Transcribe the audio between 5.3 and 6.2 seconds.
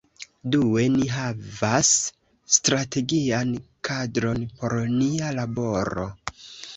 laboro.